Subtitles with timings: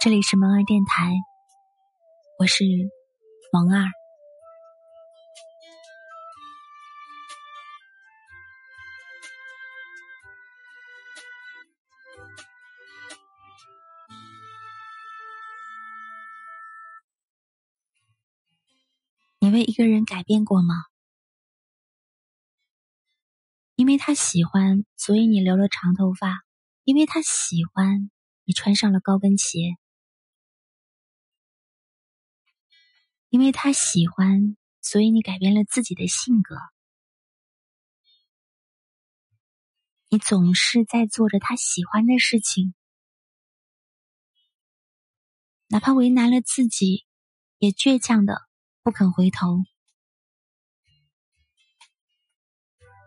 [0.00, 1.12] 这里是萌儿电台，
[2.38, 2.64] 我是
[3.52, 3.90] 萌儿。
[19.40, 20.84] 你为一个人改变过吗？
[23.76, 26.28] 因为他喜欢，所以你留了长头发；
[26.84, 28.10] 因为他喜欢，
[28.44, 29.76] 你穿上了高跟鞋；
[33.30, 36.56] 因为他喜欢，所以你改变了自己的性格。
[40.10, 42.74] 你总是在做着他喜欢的事情，
[45.68, 47.06] 哪怕为难了自己，
[47.58, 48.42] 也倔强的
[48.82, 49.56] 不肯回头。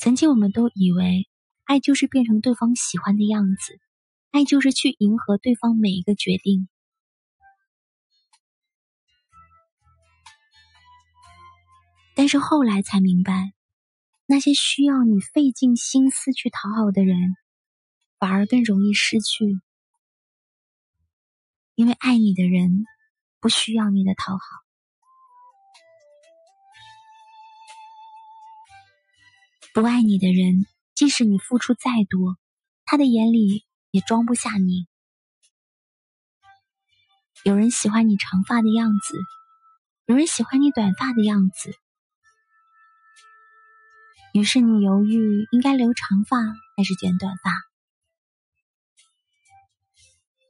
[0.00, 1.28] 曾经我们都以为，
[1.68, 3.78] 爱就是变成对方喜欢的样子，
[4.30, 6.66] 爱就是去迎合对方每一个决定。
[12.14, 13.52] 但是后来才明白，
[14.24, 17.36] 那些需要你费尽心思去讨好的人，
[18.18, 19.60] 反而更容易失去，
[21.74, 22.86] 因为爱你的人
[23.40, 24.40] 不需要你的讨好。
[29.74, 30.66] 不爱你的人，
[30.98, 32.36] 即使你付出再多，
[32.84, 34.88] 他的眼里也装不下你。
[37.44, 39.16] 有人喜欢你长发的样子，
[40.06, 41.70] 有人喜欢你短发的样子，
[44.32, 46.38] 于是你犹豫应该留长发
[46.76, 47.52] 还是剪短发。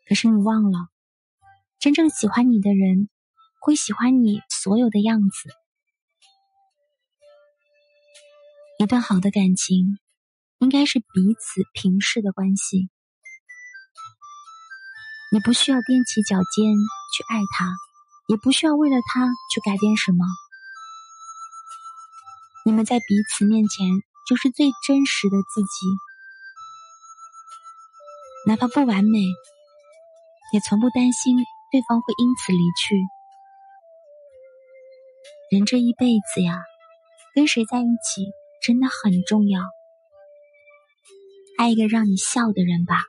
[0.08, 0.88] 可是你忘了，
[1.78, 3.10] 真正喜欢你的人，
[3.60, 5.50] 会喜欢你所有的样子。
[8.78, 9.98] 一段好的感情，
[10.60, 12.88] 应该是彼此平视的关系。
[15.30, 16.64] 你不需要踮起脚尖
[17.14, 17.68] 去爱他，
[18.28, 20.24] 也不需要为了他去改变什么。
[22.64, 23.86] 你们在彼此面前
[24.28, 25.86] 就是最真实的自己，
[28.46, 29.20] 哪怕不完美，
[30.52, 31.36] 也从不担心
[31.70, 32.96] 对方会因此离去。
[35.50, 36.56] 人这一辈子呀，
[37.34, 38.26] 跟谁在一起？
[38.60, 39.60] 真的很重要，
[41.58, 43.02] 爱一个让你笑的人吧，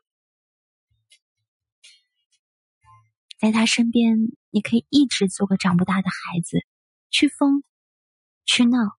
[3.39, 4.17] 在他身边，
[4.49, 6.65] 你可以一直做个长不大的孩子，
[7.11, 7.61] 去疯，
[8.45, 8.97] 去闹，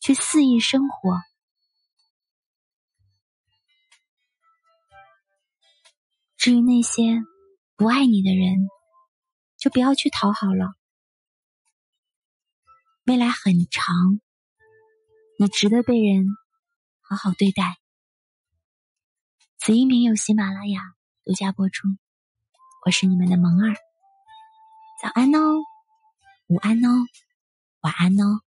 [0.00, 1.20] 去肆意生活。
[6.38, 7.20] 至于那些
[7.76, 8.66] 不爱你的人，
[9.58, 10.72] 就不要去讨好了，
[13.04, 13.94] 未来很长。
[15.38, 16.24] 你值得被人
[17.02, 17.76] 好好对待。
[19.58, 20.80] 此音频由喜马拉雅
[21.24, 21.88] 独家播出，
[22.84, 23.74] 我是你们的萌儿。
[25.02, 25.58] 早安哦，
[26.46, 26.88] 午安哦，
[27.80, 28.45] 晚安哦。